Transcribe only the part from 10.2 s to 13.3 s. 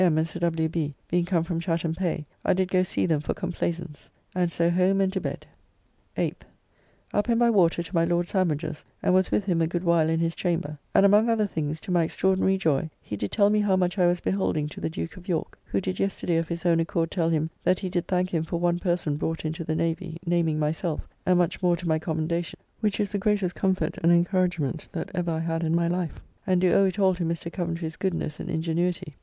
chamber, and among other things to my extraordinary joy, he